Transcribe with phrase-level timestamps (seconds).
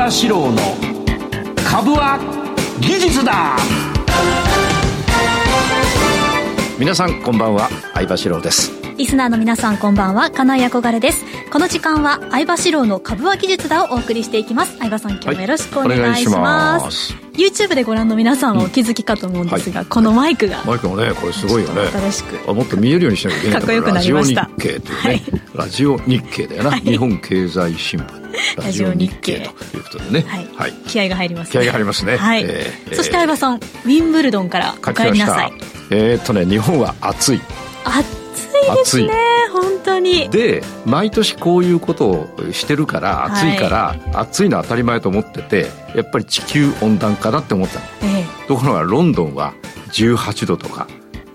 [0.00, 0.56] 場志郎の
[1.56, 2.18] 株は
[2.80, 3.54] 技術だ。
[6.78, 7.68] 皆さんこんばんは。
[7.92, 8.89] 相場志郎です。
[9.00, 10.30] リスナーの皆さんこんばんは。
[10.30, 11.24] 金井憧れです。
[11.50, 14.76] この時間は相場志郎の株は技術だをお送りしていきます。
[14.76, 16.82] 相葉さん今日もよろしくお願いします。
[16.82, 20.62] はいします、YouTube でご覧の皆さんはお気づきかと思うんですが、うんはい、このマイクが。
[20.66, 21.86] マイクもねこれすごいよね。
[21.86, 22.50] 新しく。
[22.50, 24.42] あもっと見えるようにしなきゃいけないかっこよくなりました。
[24.42, 25.22] ラジオ日経というね、はい、
[25.54, 28.62] ラジオ日経だよな、日本経済新聞。
[28.62, 29.38] ラジオ日経と
[29.78, 30.48] いうことでね、はい。
[30.54, 32.42] はい、気合が入ります、ね、気合が入りますね、はい。
[32.44, 35.52] えー、そして相葉さんウィンブルドンからお帰りなさい。
[35.88, 37.40] えー、っとね日本は暑い。
[37.82, 38.19] 暑い
[38.60, 39.08] ですね
[39.52, 40.28] 本当に。
[40.30, 49.54] で毎年こういうことをしてるから暑いから、はい、暑いのは当たり前と思っててやっぱり地球温暖化だって思ったの、ええ、ところがロンドンは
[49.92, 50.86] 18度とか。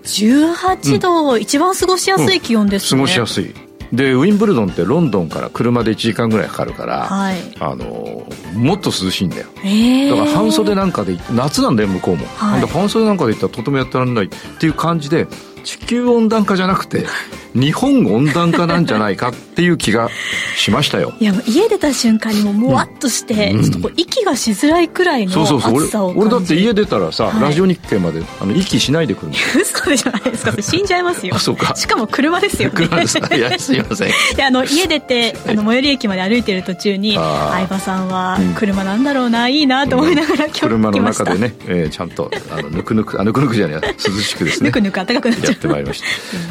[0.04, 3.66] 18度、うん、一番過ごしやすい気温ですね、うん、過ごしやすい。
[3.92, 15.28] でウィンブルドンってロンドンから車で1時間ぐらいかかるから、はい、あのもっと涼しいんだよ、だから半袖なんかで夏なんだよ向こうも、はい、半袖なんかで行ったらとてもやってられないっていう感じで
[15.66, 17.04] 地球温暖化じゃなくて
[17.52, 20.10] 日本温暖化なんじゃないかっていう気が
[20.56, 21.14] しましたよ。
[21.18, 29.34] いや家出た瞬間にももわっとして、うん、ちょっとこう息がしづらいくらいの暑さを俺だって家出たらさ、はい、ラジオ日経まであの息しないでくるの。
[29.58, 31.34] 嘘じゃないですか死んじゃいますよ。
[31.34, 31.74] あ そうか。
[31.74, 34.08] しかも車ですよ、ね、車ですいやすいません。
[34.08, 44.68] いやあの家出てあの最寄り駅まで歩いてる途中に相葉さんは車なんだろうな、うん、いいなと思いながら今日車の中でね、えー、ちゃんとあのぬくぬくあぬくぬくじゃない涼しくですね。
[44.68, 46.02] ぬくぬく暖かくなっちゃってまいりまし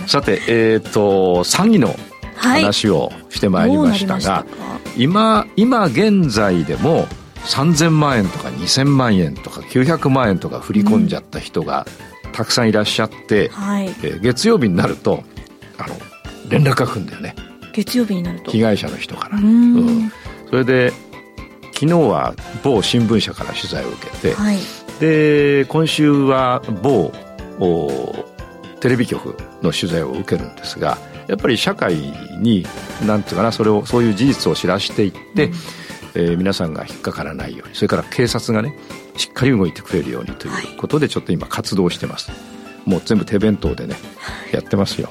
[0.03, 0.07] た。
[0.07, 1.97] さてえっ、ー、と詐欺の
[2.35, 4.45] 話をしてまいりましたが、は
[4.95, 7.07] い、今今現在でも
[7.45, 11.85] 3000万円とか2000万円とか900万円とか振り込んじゃった人が
[12.33, 15.23] たくさんいらっしゃって、うんはい、えー、月曜日になると
[15.77, 15.95] あの
[16.49, 17.35] 連絡が来るんだよね。
[17.73, 18.51] 月曜日になると。
[18.51, 20.11] 被害者の人から、うん、
[20.49, 20.93] それで
[21.73, 22.33] 昨日は
[22.63, 24.57] 某新聞社から取材を受けて、はい、
[24.99, 27.11] で今週は某
[28.85, 31.95] テレビ局の取材を受けるんですがやっぱり社会
[32.39, 32.67] に
[33.03, 35.53] 何ていうかなそれをそういう事実を知らしていって、うん、
[36.13, 38.77] えー、皆さんが引っかからないようにそれから警察がね
[39.17, 42.37] しっかり動いてくれるようにということでちょっと今活動してます、は
[42.85, 43.95] い、もう全部手弁当でね
[44.51, 45.09] やってますよ、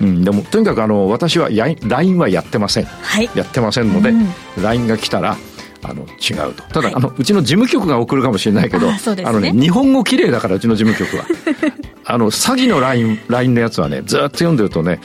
[0.00, 4.28] うん、でもとにかくあの私は LINE はやってません、はい、やってませんので、うん、
[4.62, 5.36] LINE が来たら
[5.82, 6.62] あの違うと。
[6.62, 11.26] ただ、はい、あのうちの事務局が送るかもしれないけどあ、ね、あのね日本語綺麗だからうちの事務局は
[12.06, 15.00] あの詐欺の LINE, LINE のやつはねずっと読んでるとね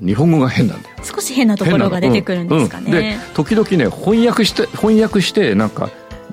[0.00, 0.96] 日本語が変なんだよ。
[1.02, 5.90] 少し変なところが出てくるんですかね、うんうん、で時々ね翻訳して翻訳してなんか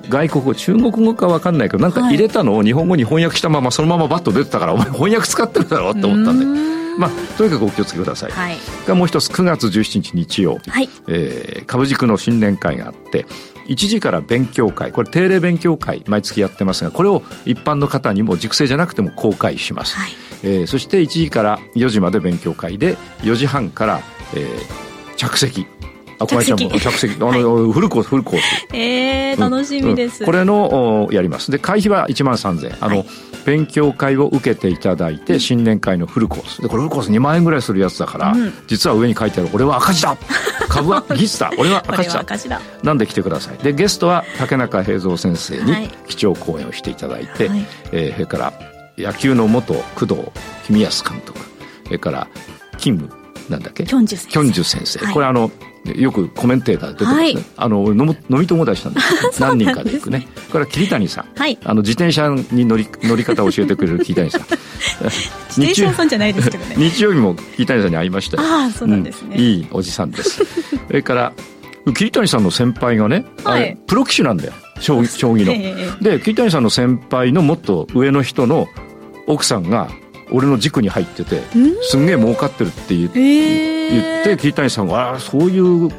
[0.08, 6.70] 外国語中国語か分かんないけどなんか入れたのを日本語に翻訳したままそのままバッと出てたからお前翻訳使ってるだろうって思ったんで。
[6.98, 8.32] まあ、とにかくお気をつけください。
[8.32, 10.88] はい、がもう一つ9月17日日曜、はい。
[11.08, 13.24] えー、株軸の新年会があって
[13.70, 14.90] 1時から勉強会。
[14.92, 20.10] これ定例勉強会毎月やってますがこれを一般の方にも熟成じゃなくても公開します、はい。
[20.42, 24.00] えー、そして1時から4時まで勉強会で4時半から、
[24.34, 25.66] えー、着席
[26.20, 26.78] あ、小林ちゃんも。
[26.78, 28.66] 着席、あの、はい、フルコース、フルコース。
[28.74, 31.50] ええー、楽しみです、うん、これの、やります。
[31.50, 32.76] で、会費は1万3000円。
[32.80, 33.06] あの、はい、
[33.46, 36.62] 勉強会を受けていただいて、新年会のフルコース。
[36.62, 40.16] で、これフルコース2万円ぐらいするやつだから、うん、実は上に書いてある、俺は赤字だ。
[40.68, 41.50] 株は技術だ。
[41.56, 42.20] 俺は赤字だ。
[42.20, 42.60] 赤字だ。
[42.82, 43.58] なんで来てください。
[43.58, 48.52] で、ゲストは竹中平蔵先生に基調講演をしていただいて、はい、えー、それから、
[48.98, 50.16] 野球の元工藤
[50.68, 51.38] 公康監督、
[51.86, 52.28] それから、
[52.76, 53.10] キム
[53.50, 53.84] なんだっけ？
[53.84, 54.32] キョンジュ先生。
[54.32, 55.04] キョンジュ先生。
[55.04, 55.50] はい、これあの、
[55.84, 59.40] よくコメンテーター出てますね、はい、あの飲み友達なんです。
[59.40, 60.28] 何人かで行くね。
[60.50, 64.42] これは桐谷さん、はい、あの自転車に乗り 乗り方を教えてくれる桐谷さん。
[65.56, 66.74] 自転車さんじゃないですけどね。
[66.76, 70.44] 日曜日も桐谷さんに会いましたああそうなんですね、うん、いいおじさんです。
[70.86, 71.32] それから
[71.94, 74.52] 桐谷さんの先輩がね、はい、プロ棋士なんだよ。
[74.80, 78.68] 将棋将棋の、えー、で桐谷さんの先輩のもっと上の人の
[79.26, 79.88] 奥さんが
[80.32, 81.42] 俺の軸に入ってて
[81.82, 85.90] すんげえ儲かってるって言って、言って桐谷さんが「ああそういう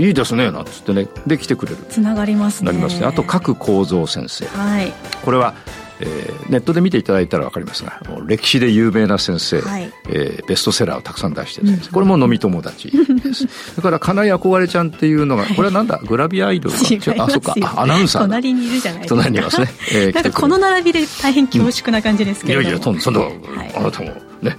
[0.00, 1.78] いいですね」なんつってねで来てくれる。
[1.88, 2.72] つながりますね。
[2.72, 3.06] なりますね。
[3.06, 4.92] あと各構造先生、はい、
[5.24, 5.54] これは
[6.00, 13.46] えー、ネットで見ていただいたら分かりますが歴史で有名な先生、はい、えー、ベストセラーをたくさん出してる先生、うん、これも飲み友達です。
[13.74, 16.00] それから金井憧れちゃんっていうのがこれはなんだ？
[16.04, 17.24] グラビアアイドルか？
[17.24, 17.54] あそうか。
[17.76, 19.20] アナウンサー隣にいるじゃないですか。
[19.22, 23.32] 隣にいますね、えー、 なんかこの並びで大変恐縮な感じですけど、うん、いやいやそんな、はい、
[23.74, 24.56] あなたもね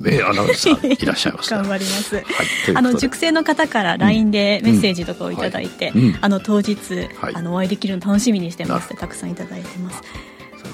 [0.00, 2.24] 名アナウンサー いらっしゃいます頑張ります、はい、
[2.74, 6.10] あの熟成の方から LINE でメッセージとかを頂いて、うん。
[6.12, 6.76] はい、あの当日、
[7.20, 8.86] はい、あのお会いできるの楽しみにしてます。
[8.86, 10.02] ってたくさん頂いてます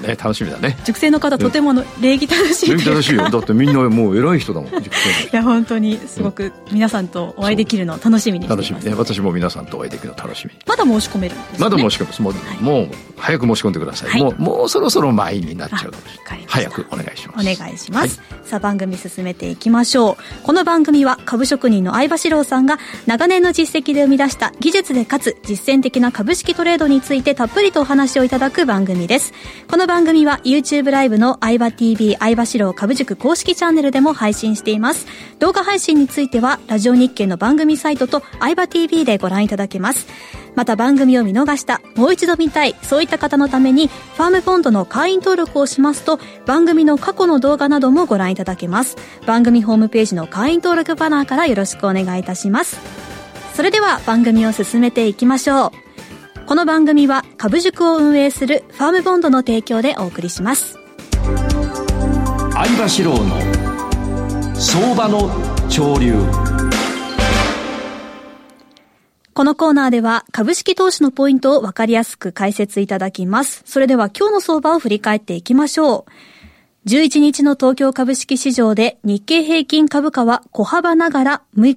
[0.01, 0.79] ね、楽しみだね。
[0.85, 3.29] 熟成の方、とてもの礼儀正しい礼儀正しいよ。
[3.29, 8.71] だってみんなもう偉い人だもん、 熟成いや、本当にすごく皆さんとお会いできるのを楽しみにしています。
[8.71, 8.97] 楽しみね。
[8.97, 12.23] 私も皆さんとお会いできるの楽しみまだ申し込めるんです、ね、まだ申し込めます。
[12.23, 14.11] もう、はい、もう早く申し込んでください。
[14.11, 16.45] はい、もう、もうそろそろ前になっちゃうかもしれない。
[16.47, 17.41] 早くお願いします。
[17.41, 18.21] お願いします。
[18.31, 20.17] はい、さあ、番組進めていきましょう。
[20.43, 29.33] この番組は株職人の相場志郎さんが長年の実績で生み出した技術でかつ実践的な株式トレードについてたっぷりとお話をいただく番組です。
[29.69, 35.07] この番組は YouTube ライブの相場 TV 相場志郎株塾公式チャンネルでも配信しています。
[35.39, 40.07] 動画配信についてはラジオ日経の番組サイトと相場 TV でご覧いただけます。
[40.55, 48.97] また番組を見逃した、もう一度見たい、そういった方のために、ファームポンドの会員登録をしますと、番組の過去の動画などもご覧いただけます。
[49.27, 52.79] 番組ホームページの会員登録バナーからよろしくお願いいたします。
[53.55, 55.86] それでは番組を進めていきましょう。
[56.47, 60.79] この番組は株塾を運営するファームボンドの提供でお送りします。
[62.53, 65.29] 相場志郎の相場の
[65.69, 66.15] 潮流。
[69.35, 73.63] このコーナーでは株式投資のポイントをわかりやすく解説いただきます。
[73.67, 76.89] それでは今日の相場を振り返っていきましょう。
[76.89, 81.77] 11日の東京株式市場で日経平均株価は小幅ながら6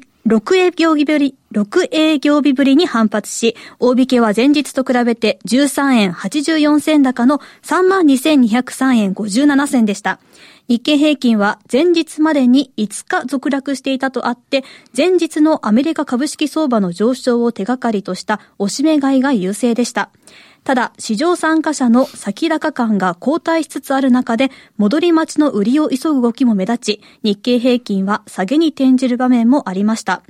[0.55, 10.19] 営業日ぶり、6営業日ぶりに反発し、大引けは前日と比べて13円84銭高の32,203円57銭でした。
[10.67, 14.63] 日経平均は前日までに5日続落していたとあって、
[14.95, 20.11] 前日のアメリカ株式相場の上昇を手がかりとした押し目買いが優勢でした。
[20.63, 30.21] ただ、市場参加者の先高感が後退しつつある中で、戻り待ちの売りを急ぐ動きも目立ち、日経平均は下げに転じる場面もありました。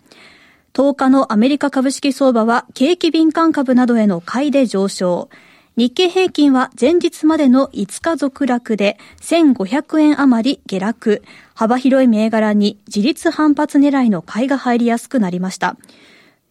[0.74, 5.30] 10日のアメリカ株式相場は景気敏感株などへの買いで上昇。
[5.76, 11.24] 日経平均は前日までの5日続落で1500円余り下落。
[11.54, 15.78] 幅広い銘柄に自律反発狙いの買いが入りやすくなりました。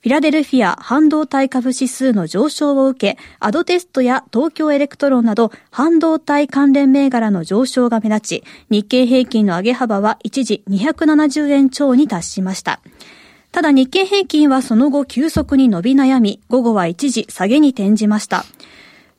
[0.00, 12.80] フィラデルフィア半導体株指数の上昇を受け、アドバンテストや東京エレクトロンなど半導体関連銘柄の上昇が目立ち、日経平均の上げ幅は一時270円超に達しました。
[13.50, 18.44] ただ日経平均はその後急速に伸び悩み、午後は一時下げに転じました。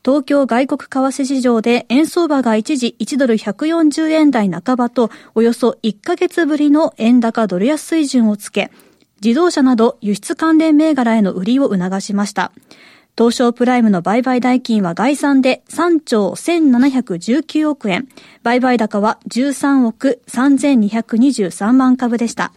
[0.06, 8.72] 東京外国為替市場で円相場が一時1ドル140円台半ばとおよそ1ヶ月ぶりの円高ドル安水準をつけ、
[9.24, 12.52] 自動車など輸出関連銘柄への売りを促しました。
[13.18, 18.08] 東証プライムの売買代金は概算で3兆1719億円、
[18.44, 22.54] 売買高は13億3223万株でした。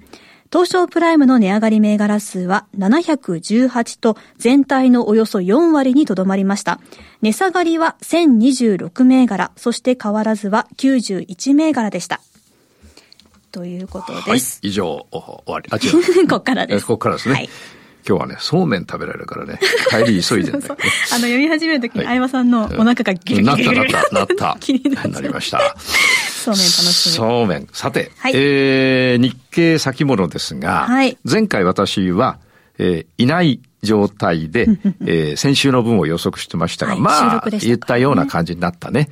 [0.53, 6.79] 東証プライムの値上がり銘柄数は718と全体のおよそ4割にとどまりました。
[7.23, 12.21] 値下がりは1026銘柄、そして変わらずは91銘柄でした。
[13.53, 14.61] ということです。
[14.61, 15.69] はい、以上、終わり。
[15.71, 16.27] あ、違う。
[16.27, 16.87] ここからです。
[16.87, 17.35] ここからですね。
[17.35, 17.49] はい
[18.05, 20.81] 今日はね、そうめん食べられるからね、帰り急いでんだよ、 ね、
[21.13, 24.57] あの、読み始めるときに、相葉さんのお腹がギリギリギリなった、なった、なった。
[24.61, 25.77] 気になりました。
[25.79, 27.13] そうめん楽しみ。
[27.13, 27.69] そうめん。
[27.73, 32.39] さて、はい、えー、日経先物ですが、はい、前回私は、
[32.79, 34.67] えー、いない状態で、
[35.07, 39.11] えー、先週の分を予測してましたが、はい、まあ、ね、言ったような感じになったね。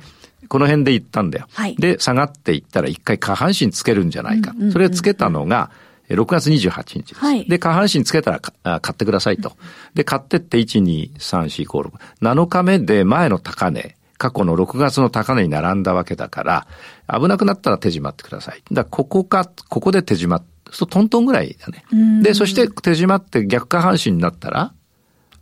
[0.51, 1.47] この辺で言ったんだよ。
[1.53, 4.53] はい、で、下がっていったら一回下半身つけるんじゃないか。
[4.73, 5.71] それをつけたのが、
[6.09, 7.21] 6月28日です。
[7.21, 8.41] はい、で、下半身つけたら
[8.81, 9.53] 買ってくださいと。
[9.93, 11.91] で、買ってって1、2、3、4、5、6。
[12.21, 16.67] 7日目で前の高値、過去の6月の高値に並んだわけだから、
[17.07, 18.61] 危なくなったら手締まってください。
[18.73, 21.85] だここか、ここで手締まって、そうトントンぐらいだね。
[22.21, 24.73] で、そして手締まって逆下半身になったら、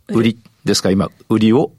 [0.06, 1.72] 売りですか、今、売りを、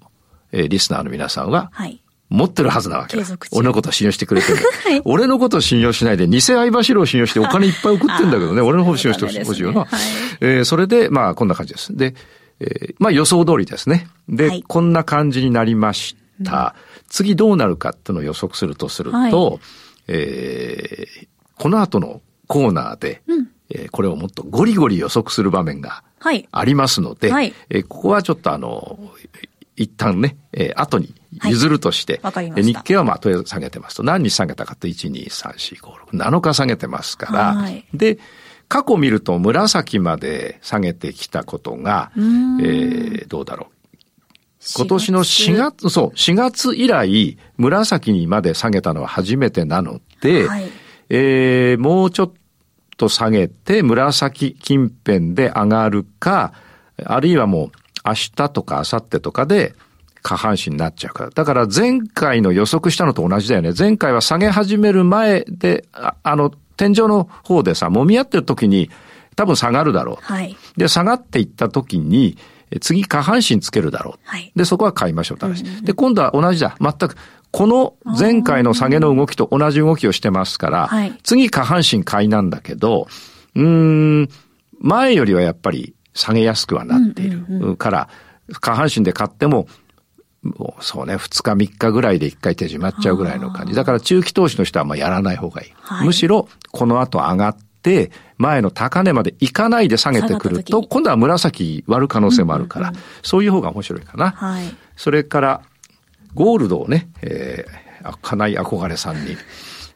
[0.52, 2.00] えー、リスナーの皆さんは、はい
[2.32, 3.26] 持ってるはずなわけだ。
[3.52, 4.58] 俺のこと信用してくれてる。
[4.88, 9.82] はい、俺のこと信用しないで、偽相場ロを信用してお金いっぱい送ってんだけどね、 俺の方信用してほしいよな。
[9.82, 9.90] はい、
[10.40, 11.96] えー、それで、まあ、こんな感じです。
[11.96, 12.16] で、
[12.62, 14.08] えー、まあ予想通りですね。
[14.30, 16.74] で、はい、こんな感じになりました。
[16.78, 19.60] うん、次どうなるかっていうのを予測するとすると、はい、
[20.08, 26.04] えー、この後のコーナーで、うん、えー、これをもっとゴリゴリ予測する場面が
[26.52, 29.00] ありますので、はい、えー、ここはちょっとあの、
[29.82, 31.14] 一旦ね、えー、後に
[31.46, 38.20] 譲るとして、はい、日経はまあとりあえず下げてますと、何日下げたかって？1、2、3、4、5、6、7日下げてますから、はい、で、
[38.68, 43.76] 過去見ると紫まで下げてきたことが、えー、どうだろう。
[44.78, 50.70] 今年の4月、そう、4月以来、紫にまで下げたのは初めてなので、はい、
[51.10, 52.32] えー、もうちょっ
[52.96, 56.54] と下げて、紫近辺で上がるか、
[57.04, 57.72] あるいはもう
[58.05, 59.75] 明日とか明後日とかで
[60.22, 61.29] 下半身になっちゃうから。
[61.31, 63.74] だから前回の予測したのと同じだよね。
[63.77, 68.89] 前回は下げ始める前で、ああの、天井の方でさ、揉み合ってる時に
[69.36, 70.24] 多分下がるだろう。
[70.24, 70.55] はい。
[70.77, 72.38] で、下がっていった時に、
[72.79, 74.20] 次下半身つけるだろう。
[74.24, 74.51] はい。
[74.55, 75.63] で、そこは買いましょう、ただし。
[75.84, 76.75] で、今度は同じだ。
[76.79, 77.15] 全く。
[77.51, 83.08] この前回の下げの動きと同じ動きをしてますから、はい、次下半身買いなんだけど、
[83.55, 84.29] うん、
[84.79, 87.75] 前よりはやっぱり下げやすくはなっている。
[87.77, 88.10] から、
[88.60, 89.68] 下半身で買っても、
[90.44, 93.75] もうそうね、2日3日ぐらいで1回手締まっちゃうぐらいの感じ。
[93.75, 95.74] だから中期投資の人はまあやらない方がいい。
[95.75, 104.32] はい、むしろ、この後上がって、前の高値まで行かないで下げてくると、今度は紫割る可能性もあるから、そういう方が面白いかな。
[104.32, 105.62] はい、それから、
[106.34, 109.38] ゴールドをね、えー、金井憧れさんに、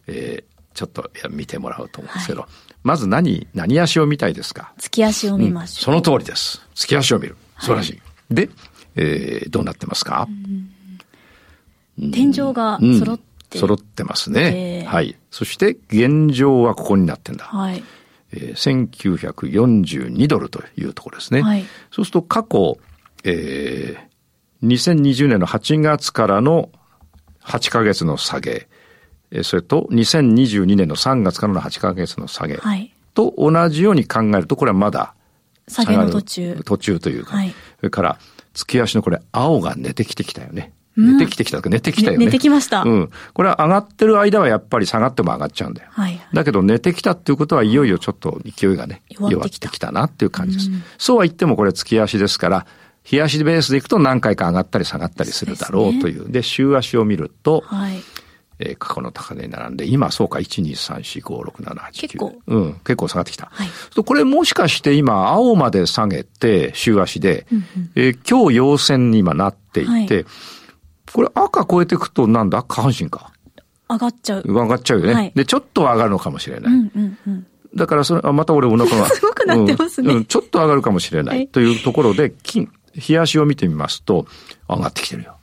[0.08, 2.50] えー、ちょっと見てもらうと思うんですけど、はい、
[2.86, 4.72] まず何、何足を見たいですか？
[4.78, 6.62] 月足を見ましょう、うん、その通りです。
[6.76, 7.36] 月足を見る。
[7.60, 7.92] 素晴らしい。
[7.94, 7.98] は
[8.30, 8.50] い、で、
[8.96, 10.28] えー、どうなってますか？
[11.98, 13.24] 天井が揃って、
[13.56, 15.16] うん、揃ってますね、えー、はい。
[15.32, 17.46] そして現状はここになってんだ。
[17.46, 17.84] はい。
[18.34, 21.42] えー、1942ドルというところですね。
[21.42, 21.66] はい。
[21.92, 22.78] そうすると過去、
[23.24, 26.70] えー、2020年の8月からの
[27.44, 28.68] 8ヶ月の下げ、
[29.44, 32.60] それと2022年の3月からの8ヶ月の下げ
[33.14, 35.14] と同じように考えると、これはまだ
[35.68, 36.62] 下げの途中。
[36.66, 38.20] 途中というか、はい、それから
[38.54, 40.74] 月足のこれ青が寝てきてきたよね。
[40.98, 42.26] 寝てきてきた寝てきたよね。
[42.26, 42.84] 寝てきました。
[42.84, 43.10] うん。
[43.34, 45.90] これは上がってる間はやっぱり下がっても上がっちゃうんだよ。
[45.92, 46.22] はい。
[46.34, 50.70] だけど寝てきたっていうことはいよいよちょっと勢いがね、弱ってきたなっていう感じです。
[50.98, 52.66] そうは言ってもこれ月足ですから、
[53.04, 56.32] 日足ベースでいくと何回か上がったり下がったりするだろうという。
[56.32, 58.02] で、週足を見ると、はい。
[58.60, 61.92] えー、過去の高値に並んで、今そうか、1、2、3、4、5、6、7、8、9。
[62.02, 62.36] 結構。
[62.48, 63.50] うん、結構下がってきた。
[63.52, 63.68] はい。
[64.04, 70.26] これもしかして今、青まで下げて、週足で、うんうん、えー、今日陽線に今なっていて、はい、
[71.14, 72.64] これ赤超えていくとなんだ？
[72.64, 73.32] 下半身か。
[73.90, 74.44] 上がっちゃう。
[74.46, 75.14] 上がっちゃうよね。
[75.14, 76.74] はい、で、ちょっと上がるのかもしれない。
[76.74, 79.08] うんうんうん、だからそれ、あ、また俺お腹が。
[79.14, 81.48] すごくなってますね、うん、ちょっと上がるかもしれない。
[81.48, 84.26] というところで、金、日足を見てみますと、
[84.68, 85.35] 上がってきてるよ。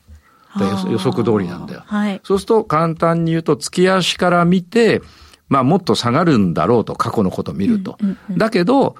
[0.91, 1.83] 予測通りなんだよ。
[1.87, 5.03] はい、そうすると簡単に言うと月足から見て、
[5.49, 7.99] まあもっと下がるんだろうと過去のことを見ると。
[8.31, 8.97] だけど、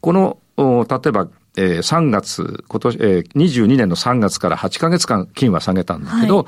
[0.00, 6.46] この、例えば、えー、3月、今年、えー、22年の3月から8ヶ月間金は下げたんだけど、はい、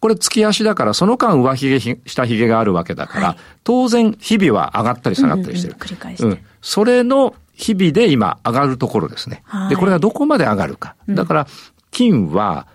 [0.00, 5.74] これ月足だからその間上髭、下髭があるわけだから、はい、当然日々は上がったり下がったりしてる。
[5.74, 6.38] 繰り返して、うん。
[6.60, 9.42] それの日々で今上がるところですね。
[9.44, 10.96] はい、で、これがどこまで上がるか。
[11.08, 11.46] だから、
[11.90, 12.66] 金は、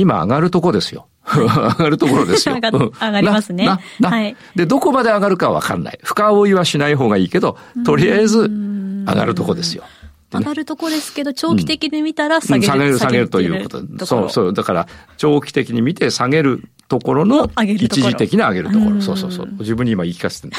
[0.00, 1.08] 今上がるとこですよ。
[1.30, 2.54] 上がるところですよ。
[2.56, 3.68] 上がりますね。
[4.02, 4.34] はい。
[4.56, 5.98] で、どこまで上がるかわかんない。
[6.02, 9.84] 深追いはしない方がいいけど、とりあえず上がるとこですよ。
[10.32, 12.72] 上がるとこですけど、長期的に見たら下げる。
[12.72, 14.06] 下げる、下げるということ。
[14.06, 14.52] そうそう。
[14.54, 14.86] だから、
[15.18, 19.02] 長期的に見て下げるところの、一時的な上げるところ。
[19.02, 19.48] そうそうそう。
[19.58, 20.54] 自分に今言い聞かせてる。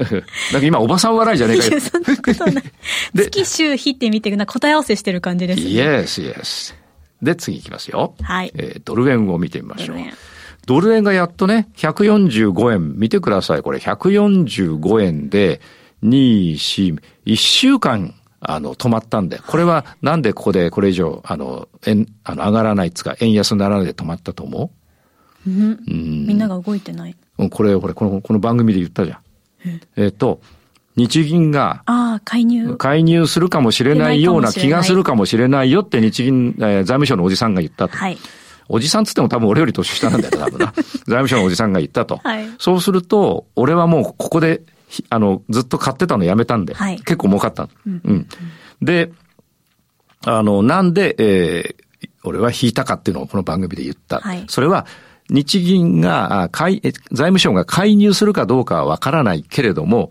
[0.52, 1.80] なんか今おばさん笑いじゃねえかよ。
[1.80, 2.64] そんなことない。
[3.14, 5.66] 月週日って見て、な答え合わせしてる感じですね。
[5.68, 6.79] Yes, yes.
[7.22, 8.14] で、次いきますよ。
[8.22, 8.52] はい。
[8.54, 9.96] えー、ドル円を見てみましょう。
[10.66, 13.62] ドル円がやっとね、145円、見てください。
[13.62, 15.60] これ145円で、
[16.02, 24.70] 2、4、1週間、あの、止まったんで、これはなんでここでこれ以上、あの、円、あの、上がらないっつか、円安にならないで止まったと思
[25.46, 25.50] う？
[25.50, 26.26] うん。
[26.26, 27.16] みんなが動いてない。
[27.50, 29.18] これ、これ、この、この番組で言ったじゃん。
[29.96, 30.40] えっ、と、
[30.96, 31.82] 日銀が、
[32.24, 32.76] 介入。
[32.76, 37.96] 介入するかもしれないような気がするかもしれないよって日銀、えー、財務省のおじさんが言ったと。
[37.96, 38.18] はい。
[38.68, 40.72] おじさんつっても多分俺より年下なんだよ、多分な。
[40.76, 42.20] 財務省のおじさんが言ったと。
[42.22, 42.48] はい。
[42.58, 44.62] そうすると、俺はもうここで、
[45.08, 46.74] あの、ずっと買ってたのやめたんで。
[46.74, 46.96] はい。
[46.98, 47.68] 結構儲かった。
[47.86, 48.00] うん。
[48.04, 48.26] うん。
[48.82, 49.12] で、
[50.24, 54.20] あの、なんで、えー、俺は引いたかっていうのをこの番組で言った。
[54.20, 54.44] はい。
[54.48, 54.86] それは、
[55.30, 56.80] 日銀が、財
[57.12, 60.10] 務省が介入するかどうかはわからないけれども、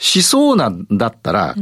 [0.00, 1.54] しそうなんだったら、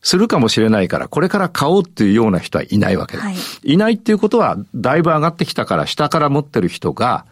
[0.00, 3.22] するかもしれないから、これから買おうっていうような人はいないわけだ。
[3.22, 7.26] はい、いないっていうことは、だいぶ上がってきたから、下から持ってる人が、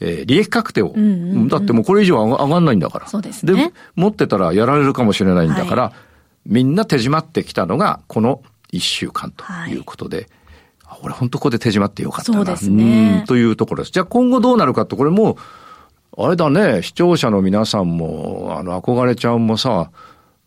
[0.00, 3.06] えー、利益確定を、うんうんうん、だってもうこれ以上上がんないんだから。
[3.06, 3.54] そうですね。
[3.54, 5.92] で、持ってたらやられるかもしれないんだから、はい、
[6.46, 8.42] みんな手締まってきたのが、この
[8.72, 10.28] 一週間ということで、
[10.84, 12.38] はい、俺本当ここで手締まってよかったな。
[12.38, 13.24] そうですね。
[13.28, 13.92] というところです。
[13.92, 15.36] じゃあ今後どうなるかって、これもう、
[16.20, 19.90] あれだね、視聴者の皆さんも、あの、憧れちゃんもさ、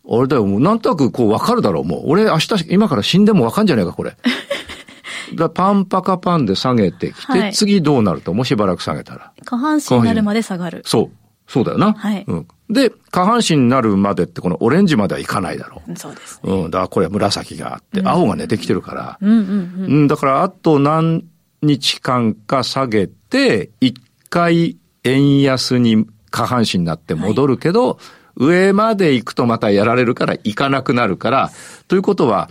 [0.06, 2.02] あれだよ、もうなんとなくこう分かるだろう、もう。
[2.06, 4.16] 俺明日、今から死んでも分かんじゃねえか、これ。
[5.34, 9.32] だパンパカパンで下げてきて、はい、次どうなるともうしばらく下げたら。
[9.46, 10.82] 下半身になるまで下がる。
[10.84, 11.10] そう。
[11.48, 11.94] そうだよな。
[11.94, 12.24] はい。
[12.26, 12.46] うん。
[12.68, 15.96] で、下半身になるまでってこのオレンジまではいかないだろう。
[15.96, 16.70] そうです、ね、うん。
[16.70, 19.18] だからこれ紫があって、青がね、できてるから。
[19.22, 19.84] うんうんうん。
[19.84, 21.24] うん、だからあと何、
[21.62, 23.98] 日間か下げて、一
[24.28, 27.96] 回円安に下半身になって戻るけど、はい、
[28.36, 31.50] 上まで行くとまたやられるから行かなくなるから、
[31.88, 32.48] ということは、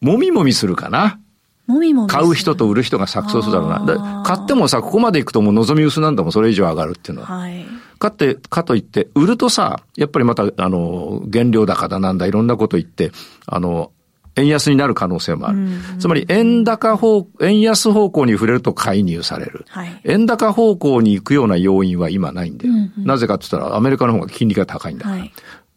[0.00, 1.20] もみもみするかな。
[1.66, 4.22] もみもみ買う人と売る人が錯綜するだろうな。
[4.26, 7.38] 買ってもさ、ここまで行くともう望み薄なんだもん、それ以上上がるっていうのは。
[7.38, 7.66] はい。
[7.98, 13.12] かって、かといって、売るとさ、やっぱりまた、あの、原料高だなんだ、いろんなこと言って、
[13.46, 13.92] あの、
[14.36, 15.58] 円安になる可能性もある。
[15.98, 19.66] つまり、円高方、円安方向に触れると介入される。
[19.68, 22.72] はい、円高方向に行くような要因は今ないんだよ。
[22.72, 25.16] うんうん、なぜかって言ったら、アメリカの方が金利が高いんだから。
[25.18, 25.32] はい、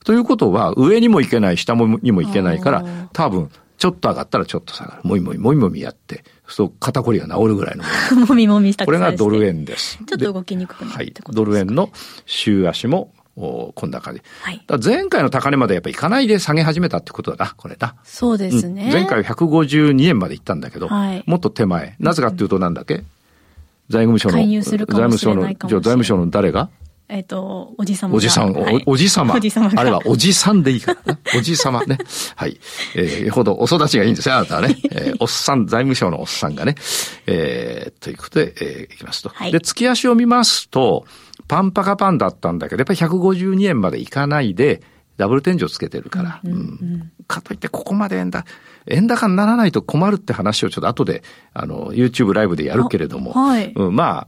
[0.05, 5.01] ということは、上にも行けない、下もにも行けないから、多分、ちょっと上がったらちょっと下がる。
[5.03, 8.25] もみもみ、もみもみやって、そう、肩こりが治るぐらいのも。
[8.25, 9.99] もみもみしたこれがドル円です。
[10.05, 11.13] ちょっと動きにくくなるはい。
[11.31, 11.89] ドル円の
[12.25, 14.21] 週足もおこんな感じ。
[14.41, 14.63] はい。
[14.83, 17.95] 前回の高値までやっぱいかないで下げ始めたってことだな、これだ。
[18.03, 18.85] そうですね。
[18.85, 21.95] うん、前回152円まで行ったんだけど、はい、もっと手前。
[21.99, 23.03] なぜかっていうとなんだっけ？
[23.89, 26.69] 財務省の、財務省の、じゃ財務省の誰が？
[27.07, 28.15] えっ、ー、と、おじさま。
[28.15, 29.35] おじさん、はい、おじさま。
[29.35, 29.71] おじさま。
[29.75, 31.99] あれはおじさんでいいから おじさまね。
[32.35, 32.59] はい。
[32.95, 34.75] えー、よほどお育ちがいいんですよ、あなたはね。
[34.91, 36.75] えー、おっさん、財務省のおっさんがね。
[37.27, 39.29] えー、ということで、えー、いきますと。
[39.29, 41.05] はい、で、月足を見ますと、
[41.47, 44.81] パンパカパンだったんだけど、やっぱり152円までいかないで、
[45.17, 46.41] ダブル天井つけてるから。
[46.43, 48.45] うん、うん、かといってここまで円高、
[48.87, 51.23] 円高にならないと困るって話をちょっと後で、
[51.53, 54.27] あの、YouTube ライブでやるけれども、はい、うん、ま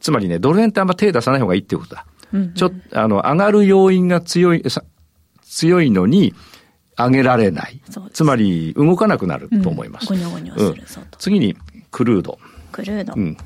[0.00, 2.06] つまりね、ドル円ってあんま手出さない方がいいっていうことだ。
[2.32, 4.64] うんうん、ちょっと、あの、上がる要因が強い、
[5.42, 6.34] 強いのに、
[6.96, 7.80] 上げられない。
[8.12, 10.12] つまり、動かなくなると思います。
[10.12, 11.56] うん、ゴニョゴニョする、うん、次に、
[11.90, 12.38] クルード。
[12.70, 13.14] クルード。
[13.16, 13.36] うん。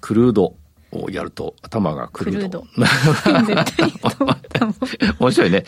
[0.00, 0.54] クルード。
[0.92, 2.66] をやると頭が狂うと。
[5.18, 5.64] 面白いね。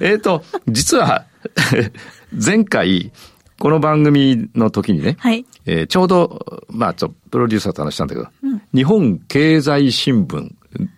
[0.00, 1.24] えっ、ー、と、実は
[2.32, 3.12] 前回、
[3.58, 10.50] この番組の時にね、はい、えー、ちょうど、まあ、ちょプロデューサーと話したんだけど、うん、日本経済新聞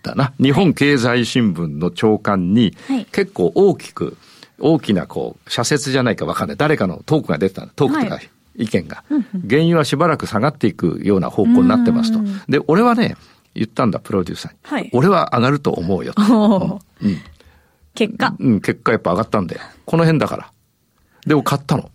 [0.03, 0.35] だな。
[0.39, 2.77] 日本経済新聞の長官に、
[3.13, 4.17] 結構大きく、
[4.59, 6.57] 大きなこう、社説じゃないかわかんない。
[6.59, 9.05] 誰かのトークが出てたトークとか、はい、意見が、
[9.49, 12.21] 原油はしばらく下がっていくような方向になってますと。
[12.49, 13.17] で、俺はね、
[13.55, 14.59] 言ったんだ、プロデューサーに。
[14.63, 16.81] はい、俺は上がると思うよと。
[17.03, 17.19] うん、
[17.95, 18.35] 結果？
[18.39, 19.63] うん、結果やっぱ上がったんだよ。
[19.85, 20.53] この辺だから。
[21.27, 21.91] でも買ったの。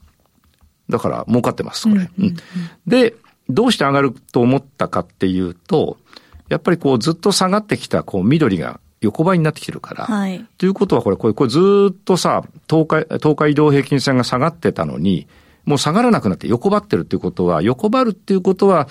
[0.90, 2.10] だから儲かってます、これ。
[2.20, 2.36] うん、
[2.86, 3.16] で、
[3.50, 5.98] どうして上がると思ったかっていうと、
[6.50, 10.06] やっぱりこうずっと下がってきたこう緑が横ばいになってきてるから。
[10.06, 10.46] はい。
[10.58, 15.28] ということはこれ、これ、これずっとさ、東海、東海移動平均線が下がってたのに、
[15.64, 18.88] もう下がらなくなって横ばってるっていうことは、横ばるっていうことは、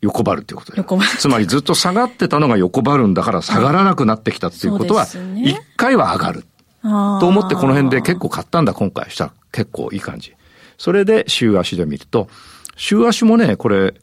[0.00, 1.10] 横ばるっていうこと横ばる。
[1.18, 6.44] つまりずっと下がってたのが横ばるんだから下がらなくなってきたっていうことは、一回は上がる。
[6.82, 6.88] と
[7.28, 10.34] 思ってこの辺で結構買ったんだ、今回したら結構いい感じ。
[10.78, 12.28] それで週足で見ると、
[12.76, 13.94] 週足もね、これ、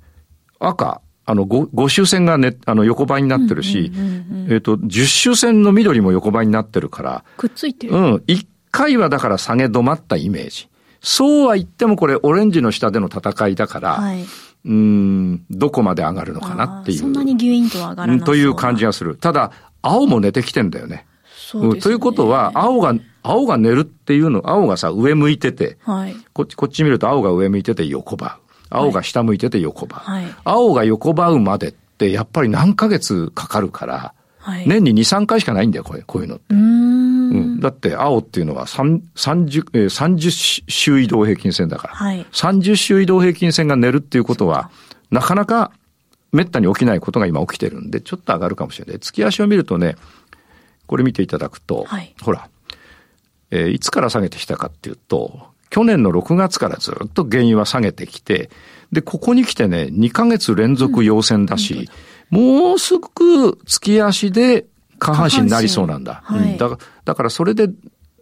[0.60, 3.92] 赤、あの、5周線がね、あの、横ばいになってるし、
[4.50, 7.24] えっ、と、10周線の緑も横ばいになってるから。
[7.36, 8.24] くっついてるうん。
[8.28, 10.70] 一回はだから下げ止まったイメージ。
[11.02, 14.24] そうは言ってもこれ、オレンジの下での戦いだから、はい、
[14.68, 17.00] うん、どこまで上がるのかなっていう。
[17.00, 19.16] そんなにギュインと上がらないという感じがする。
[19.16, 19.52] ただ、
[19.82, 21.06] 青も寝てきてんだよね。
[21.24, 28.52] そうね、ということは、青が、青が寝るっていうの、青がさ、上向いてて、はい、こっち、こっち見ると青が上向いてて横ばう。
[28.70, 30.12] 青が下向いてて横ばう。
[30.12, 36.54] はい、青が横ばうまでって、やっぱり何ヶ月かかるから、はい、年に2、3回しかないんだよ、これ、こういうのって。
[36.54, 37.17] うんうん、
[37.60, 44.70] だって青っていうのは30、えー、30周移動平均線だから、はい、30周移動平均線が寝るっていうことは、
[45.12, 45.72] なかなか
[46.32, 49.00] めったに起きないことが今起きてるんで、ちょっと上がるかもしれない。
[49.00, 49.96] 月足を見るとね、
[50.86, 52.50] これ見ていただくと、はい、ほら、
[53.52, 58.50] えー、いつから下げてきたかっていうと、去年の6月からずっと原油は下げてきて、
[58.92, 61.90] で、ここに来てね、2ヶ月連続陽線だし、
[62.32, 64.66] うん、もうすぐ月足で
[65.00, 66.22] 下半身になりそうなんだ。
[66.24, 67.70] はい、だからだからそれで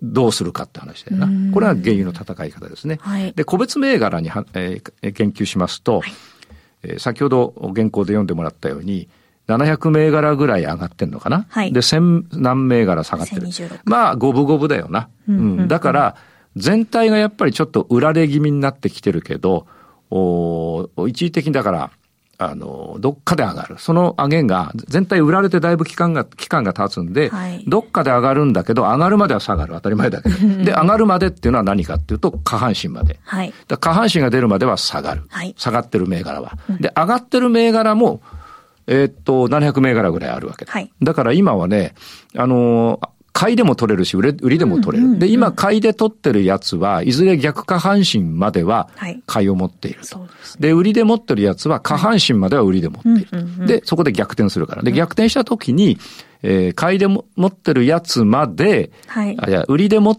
[0.01, 1.53] どうするかって話だよな。
[1.53, 2.99] これは原油の戦い方ですね。
[3.01, 6.11] はい、で、個別銘柄には、えー、研究しますと、はい、
[6.83, 9.07] えー、先ほど原稿で読んでもらったように、
[9.47, 13.47] 700銘柄ぐらい上がってんのかな、はい、で、1000何銘柄下がってる。
[13.85, 15.09] まあ、五分五分だよな。
[15.27, 16.15] うん、うん、だから、
[16.55, 19.67] 全体がやっぱりちょっと売られ気味になってきてるけど、
[20.09, 21.91] お一時的にだから、
[22.37, 23.75] あの、どっかで上がる。
[23.77, 29.73] その上げが、全体売られてだいぶ期間が、期間が経つんで、はい、どっかで上がるんだけど、上がるまでは下がる。
[29.73, 30.35] 当たり前だけど。
[30.63, 33.19] で、上がるまでっていうのは何かっていうと、下半身まで。
[33.23, 35.23] はい、下半身が出るまでは下がる。
[35.29, 36.57] はい、下がってる銘柄は。
[36.79, 38.21] で、上がってる銘柄も、
[38.87, 40.71] えー、っと、700銘柄ぐらいあるわけだ。
[40.73, 41.95] はい、だから今はね、
[42.37, 42.99] あの
[43.35, 45.19] 買いでも取れるし、売れ、売りでも取れる。
[45.19, 48.87] で、今、買いで取ってるやつは、いずれ逆下半身までは、
[49.27, 50.25] 買いを持っていると。
[50.57, 53.67] で、売りで持ってるやつは、下半身までは売りで持っている。
[53.67, 54.83] で、そこで逆転するから。
[54.83, 55.97] で、逆転した時に、
[56.43, 59.35] えー、買いでも持ってるやつまで、はい。
[59.37, 60.15] あ、いや、売りでも、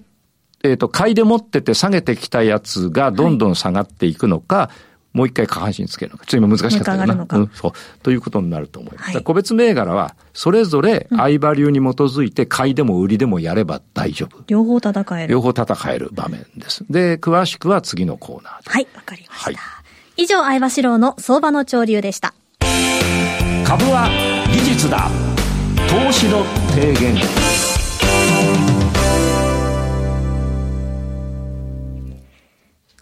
[0.63, 6.27] えっ、ー、と、買いで持ってて下げてきたやつがどんどん下がっていくのか、はいもう一回下半身つけるのか。
[6.27, 7.27] ちょっと今難しかったよな。
[7.27, 7.73] うん、そう。
[8.03, 9.15] ということになると思います。
[9.15, 14.45] はい、個別銘柄は、それぞれ相場流に基づいて買いでも売りでもやれば大丈夫。
[14.47, 15.33] 両方戦える。
[15.33, 16.85] 両方戦える場面です。
[16.91, 18.71] で、詳しくは次のコーナーで。
[18.71, 19.45] はい、わかりました。
[19.47, 22.35] はい、以上、相場志郎の相場の潮流でした。
[23.65, 24.11] 株は
[24.53, 25.09] 技術だ。
[25.89, 27.56] 投資の提言。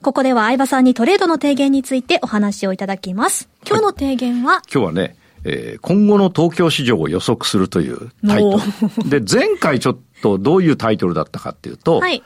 [0.05, 3.49] ここでは相葉さんにトレードの提言についてお話をいただきます。
[3.67, 8.61] 今日の提言は、はい、今日はね、えー、今後の東京市場を予測するというタイト
[9.03, 9.09] ル。
[9.09, 12.23] で、前回ちょっとどういうタイトルだったかっていうと、はい、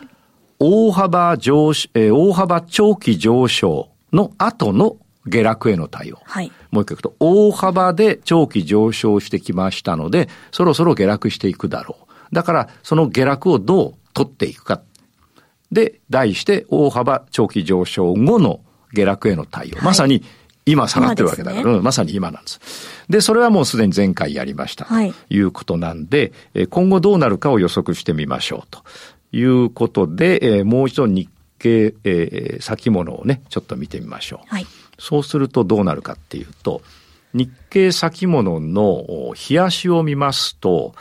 [0.59, 6.19] 大幅上、えー、大幅長期上昇の後の下落への対応。
[6.25, 11.97] はい、もう一回いくと、大幅で長期上昇してきましたので、そろそろ下落していくだろ
[12.33, 12.35] う。
[12.35, 14.83] だから、その下落をどう取っていくか
[15.73, 18.61] で、題して大幅長期上昇後の
[18.93, 19.77] 下落への対応。
[19.77, 20.23] はい、まさに
[20.67, 22.61] 今下がってるわけだから、ねうん、まさに今なんです。
[23.09, 24.85] で、それはもうすでに前回やりました。
[24.85, 24.95] と
[25.31, 28.69] いうことなんで、はい、今後どうなるかを予測してみましょう。
[28.71, 28.83] と
[29.33, 31.29] いうことで、えー、もう一度日
[31.59, 34.55] 経、えー、先物をね、ちょっと見てみましょう。
[34.55, 34.67] はい、
[34.99, 36.83] そうするとどうなるかっていうと、
[37.35, 40.95] 日経先物の冷やしを見ますと、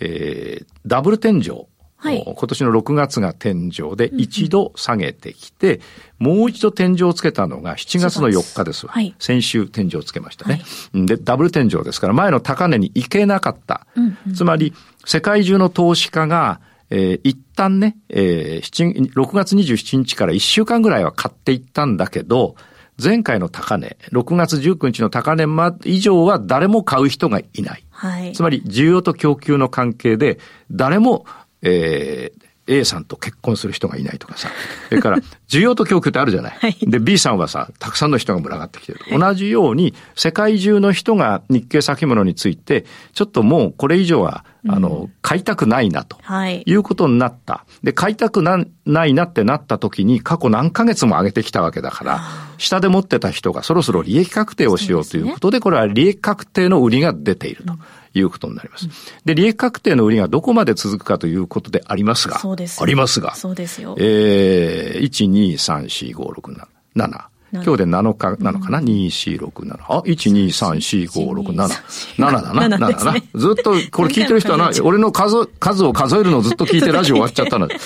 [0.00, 1.66] えー、ダブル天井。
[2.00, 5.80] はい、今年の6月が天井で一度下げてきて、
[6.20, 8.92] うんうん、もう一度天井をつけたのが7月の4日ですわ。
[8.92, 10.62] はい、先週天井をつけましたね、
[10.94, 13.86] はい、で、ダブル天井ですから前の高値に行けなかった。
[13.96, 14.72] うんうん、つまり、
[15.04, 22.54] 世界中の投資家が、えー、一旦ね、えー、6月27日から1週間ぐらいは買っていったんだけど、
[23.02, 25.46] 前回の高値、6月19日の高値
[25.84, 27.84] 以上は誰も買う人がいない。
[27.90, 30.38] はい、つまり、需要と供給の関係で、
[30.70, 31.24] 誰も
[31.62, 34.50] えー、A さんと結婚する人がいないとかさ。
[34.88, 35.18] それから、
[35.48, 36.56] 需要と供給ってあるじゃない。
[36.60, 39.00] はい、で、B さんはさ、たくさんの人が群がってきてる。
[39.18, 46.18] 同じように、世界中の人が日経先物について、ちょっともうこれ以上は、あの、買いたくないなと。
[46.20, 46.62] はい。
[46.66, 47.64] いうことになった。
[47.82, 52.20] で、買いたくなないなってなった時に、過去何ヶ月も上げてきたわけだから、
[52.58, 57.72] 下で持ってた人がそろそろ利益確定をしようということで、これは利益確定の売りが出ていると。
[58.14, 58.88] いうことになります。
[59.24, 63.96] で、利益確定の売りがどこまで続くかということでありますが、そうですありますが、そうですよ。
[63.98, 66.66] えー、1、2、3、4、5、6、
[66.96, 67.28] 7。
[67.50, 69.78] 今日で7日なのかな、うん、?2、4、6、7。
[69.88, 72.22] あ、1、2、3、4、5、6、7。
[72.22, 72.66] 7だな。
[72.66, 73.20] 7だな。
[73.34, 77.76] ずっと、これ聞いてる人はな、俺の数、数を数えるのをずっと聞いて ラジオ終わっちゃったので。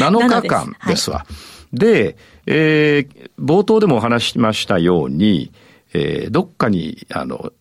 [0.00, 1.26] 7日間ですわ。
[1.72, 5.52] で、えー、冒頭でもお話しましたように、
[5.92, 7.52] えー、どっかに、あの、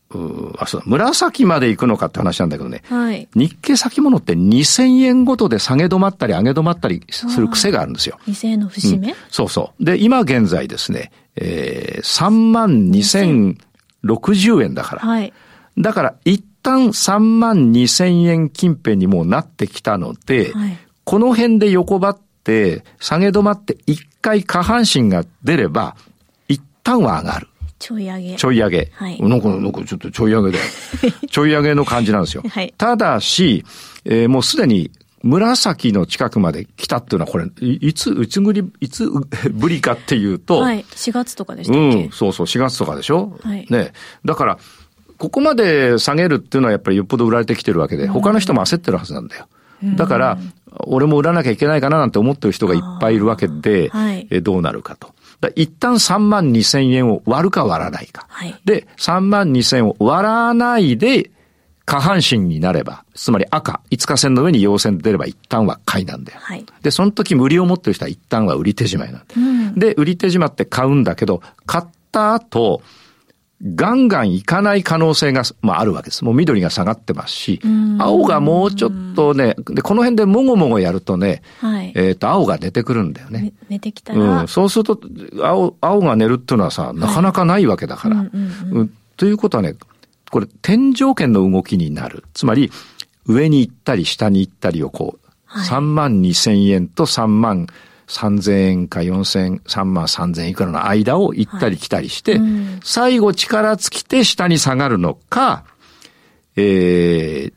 [0.59, 2.83] あ、そうだ、紫まで行くのかって話なんだけどね。
[2.89, 3.27] はい。
[3.35, 8.19] 日経先物って2000円ごとで下げ止まったり上げ止まったりする癖があるんですよ。
[8.27, 9.83] 2000円の節目、うん、そうそう。
[9.85, 15.01] で、今現在ですね、えー、3万2060円だから。
[15.01, 15.33] はい。
[15.77, 25.95] だから、一旦3万2000円近辺にもうなってきたので、はい、この辺で横ばって、下げ止まって一回下半身が出れば、
[26.47, 27.47] 一旦は上がる。
[27.83, 28.35] ちょい上げ。
[28.37, 28.91] ちょい上げ。
[28.93, 29.21] はい。
[29.21, 30.59] なんか、なんかちょっとちょい上げで。
[31.29, 32.43] ちょい上げの感じなんですよ。
[32.47, 32.73] はい。
[32.77, 33.65] ただし、
[34.05, 34.89] えー、もうすでに
[35.21, 39.09] 紫の近くまで来たっていうのは、これ、いつ、うつぐり、いつ
[39.51, 40.85] ぶりかっていうと、はい。
[40.95, 42.03] 4月とかでしたっけ？
[42.05, 43.37] うん、そうそう、4月とかでしょ？
[43.43, 43.67] はい。
[43.69, 43.91] ね。
[44.23, 44.57] だから、
[45.17, 49.47] ここまで下げるっていうのはやっぱりよっぽど売られてきてるわけで、他の人も焦ってるはずなんだよ。
[49.95, 50.37] だから、
[50.85, 55.13] 俺も売らなきゃいけないかななんて思ってる人がいっぱいいるわけで、はい、えどうなるかと。
[55.55, 58.25] 一旦3万2千円を割るか割らないか。
[58.29, 61.31] はい、で、3万2千を割らないで、
[61.85, 66.39] 下半身になれば、つまり赤、5日線の上に陽線出れば一旦は買いなんだよ。
[66.41, 72.81] はい、で、その時無理を持ってる人は一旦は売り手締まいなんだ、うん、で、売り手締まって買うんだけど、買った後、
[73.63, 76.25] ガンガンいかない可能性が、まあ、あるわけです。
[76.25, 77.61] もう緑が下がってますし、
[77.97, 83.53] 青がもうちょっとね、で、この辺でもごもごやるとね、はい、えっ、と、青が出てくるんだよね。
[83.69, 84.47] 寝てきたら、うん。
[84.49, 84.99] そうすると、
[85.41, 88.25] 青、青が寝るっていうのはさ、なかなかないわけだから。
[89.15, 89.75] ということはね、
[90.29, 92.25] これ、天井圏の動きになる。
[92.33, 92.69] つまり、
[93.25, 97.67] 上に行ったり下に行ったりをこう、はい、3万2千円と3万
[98.07, 105.65] 3000円か4000、3万3000円いくらの間を行ったり来たりして、はいうん、最後力尽きて下に下がるのか、
[106.55, 107.53] えー、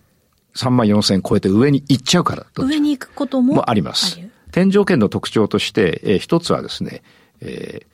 [0.54, 2.46] 3万4000円超えて上に行っちゃうから。
[2.56, 4.20] 上に行くこともあります。
[4.52, 7.02] 天井圏の特徴として、えー、一つはですね、
[7.40, 7.87] えー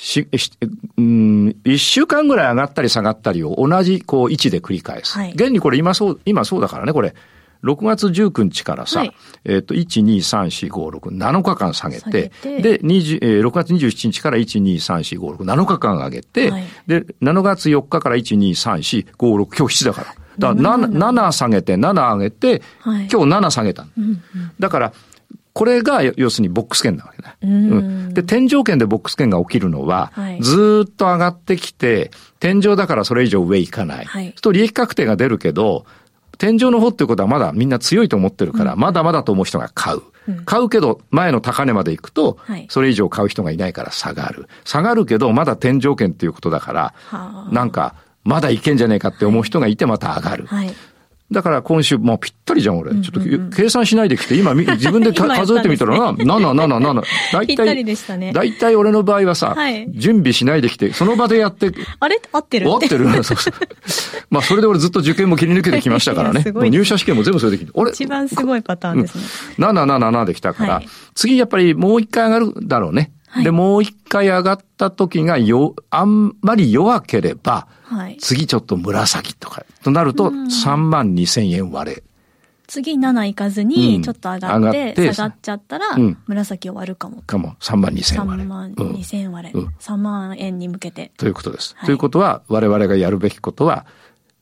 [0.00, 0.52] し、し、
[0.96, 5.18] うん、一週間ぐらい上がったり下がったりを同じこう位置で繰り返す。
[5.18, 7.14] はい、現にこれ今そう、今そうだからね、これ。
[7.62, 12.62] 6月19日からさ、はい、えっ、と、1、2、3、4、5、6、7日間下げて、げて。
[12.62, 20.06] で、20えー、6月27日から1、2、3、4、5、6、7日間上げて、はい、で、7月4日から1、2、3、4、5、6、今日7だから。
[20.38, 24.22] だから7、7下げて、7上げて、はい、今日7下げた、うんうん、
[24.58, 24.92] だから、
[25.52, 27.34] これが要するにボックス圏なわけね。
[27.42, 34.04] うん、で、天井圏でボックス圏が起きるのは、はい、ずっと上がってきて、天井だからそれ以上上行かない。
[34.04, 35.86] はい、と利益確定が出るけど、
[36.40, 40.00] 天井の方っていうことはまだみんな強いと思ってるから、うん、まだまだと思う人が買う。
[40.26, 42.38] うん、買うけど、前の高値まで行くと、
[42.70, 44.48] それ以上買う人がいないから下がる。
[44.64, 46.94] 下がるけど、まだ天井圏っていうことだから、
[47.52, 50.46] なんか、まだいけんじゃねえかって思う人がいてまた上がる。
[50.46, 50.74] はい、
[51.30, 52.90] だから今週、もうぴったりじゃん、俺。
[52.96, 57.02] ちょっと計算しないできて、今 自分で数えてみたらな、7、7、7。
[57.32, 57.84] 大体、
[58.18, 61.70] ね、大体俺の場合はさ、はい、準備しないできて、その場でやって。
[62.00, 62.20] あれ？
[62.32, 63.06] 合ってる合ってる？
[64.30, 66.44] まあ、それで俺ずっと受験も切り抜けてきましたからね。
[66.68, 67.70] 入社試験も全部それできて。
[67.74, 69.24] 俺一番すごいパターンですね。
[69.58, 73.12] うん、7、7、7できたから、はい、次やっぱりもう一回上がるだろうね。
[73.30, 82.02] はい、で、もう一回上がった時がよ、あんまり弱ければ、はい、次ちょっと紫とか、となると3万2千円割れ。
[82.66, 85.86] 次7いかずに、ちょっと上がって、下がっちゃったら、
[86.26, 87.22] 紫を割るかも。
[87.22, 87.56] かも。
[87.60, 88.44] 3万2千割れ。
[88.44, 89.60] 3万2千割れ。
[89.60, 91.10] 3万円に向けて。
[91.16, 91.74] ということです。
[91.84, 93.86] ということは、我々がやるべきことは、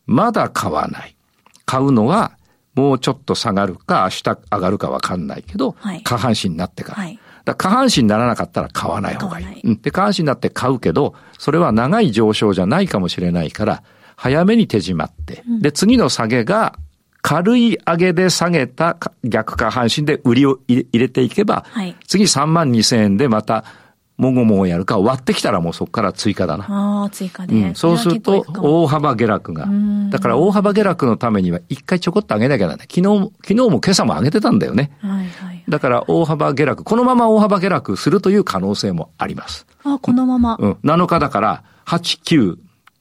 [0.07, 1.17] まだ買わない。
[1.65, 2.33] 買うのは、
[2.75, 5.75] もうちょっと下がるか、明日上がるかわかんないけど、
[6.05, 7.09] 下半身になってから。
[7.49, 9.47] だ下半身にならなかったら買わない方がいい。
[9.47, 9.61] い。
[9.65, 13.83] うん、で、下半身になって買うけど、それは長い上昇じゃないかもしれないから、
[14.17, 16.75] 早めに手締まって、うん、で、次の下げが
[17.23, 23.65] 軽い上げで下げた逆下半身で売りを入れていけば、はい、次3万2千円でまた
[24.19, 26.65] もごもごやるか割ってきたらもうそこから追加だな。
[26.69, 27.75] ああ、追加で、うん。
[27.77, 29.69] そうすると大幅下落が。
[30.11, 32.89] だから大幅下落のためには一回ちょこっと上げなきゃならない。
[32.93, 34.91] 昨日、昨日も今朝も上げてたんだよね。
[35.01, 39.67] はいはい、だから大幅下落、このまま大幅下落するという可能性もあります。
[39.85, 40.57] あこのまま。
[40.59, 40.73] うん。
[40.83, 42.57] 7日だから8、9、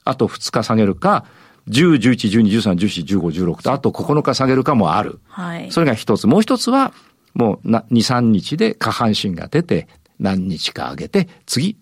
[0.06, 1.26] あと2日下げるか、
[1.70, 5.20] 10、11、12、13、14、15、16と、あと9日下げるかもある。
[5.28, 5.72] はい。
[5.72, 6.28] それが一つ。
[6.28, 6.94] もう一つは、
[7.34, 9.88] もうな2、3日で下半身が出て、
[10.20, 11.78] 何日か上げて、次、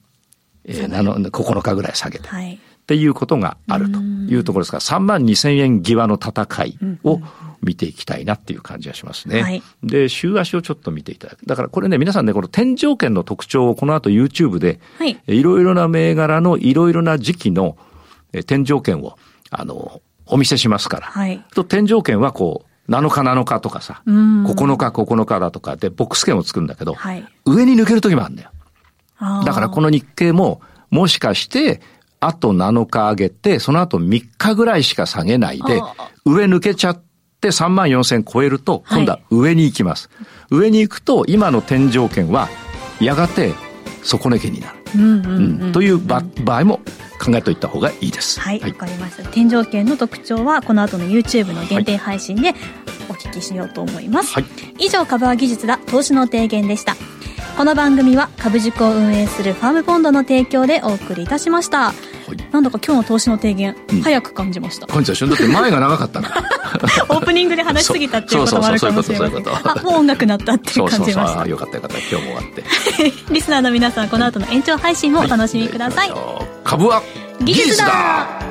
[0.65, 2.27] えー、9日ぐらい下げて。
[2.27, 2.59] はい。
[2.85, 7.19] っていうことがあるというところですから、3万2千円際の戦いを
[7.63, 9.41] 見ていきたいなっていう感じがしますね。
[9.41, 11.43] はい、で、週足をちょっと見ていただく。
[11.47, 17.75] だからこれね、皆さんね、この天井圏の特徴をこの後 YouTube で、はい、いろいろな銘柄のいろいろな時期の
[18.45, 19.17] 天井圏を、
[19.49, 21.07] あの、お見せしますから。
[21.07, 21.43] はい。
[21.55, 28.51] と天井圏はこう、7日7日とかさ、9日9日だとかでボックス券を作るんだけど、はい、上に抜ける時もあるんだよ。
[29.45, 31.81] だからこの日経も、もしかして、
[32.19, 35.81] あと7日上げて、その後3日ぐらいしか下げないで、
[36.25, 37.01] 上抜けちゃっ
[37.41, 40.09] て3万4千超えると、今度は上に行きます。
[40.15, 42.49] はい、上に行くと、今の天井圏は、
[42.99, 43.53] やがて
[44.03, 45.71] 底値圏になる。
[45.73, 46.79] という場合も
[47.19, 48.39] 考えておいた方がいいです。
[48.39, 49.23] はい、わ、はい、かりました。
[49.29, 52.53] 天井圏の特徴は、この後の YouTube の限定配信で
[53.09, 54.33] お聞きしようと思います。
[54.33, 54.45] はい、
[54.79, 56.95] 以上、株は技術だ、投資の提言でした。
[57.57, 61.93] この番組は株塾を運営するファームポンドの提供でお送りいたしました。
[62.27, 64.87] はい、なんだか今日の投資の提言、うん、早く感じました。
[64.87, 66.29] 感じただって前が長かったな。
[67.09, 69.43] オープニングで話しすぎたっていうこともあるかもしれません。
[69.47, 71.13] あ、もう音楽なったっていう感じました。
[71.13, 71.97] そうそうそうよかったよかった。
[71.99, 72.63] 今日も終わって。
[73.33, 76.11] リスナーの皆さん、この後の延長配信もお楽しみください。
[76.63, 77.01] 株は
[77.41, 78.44] 技術だ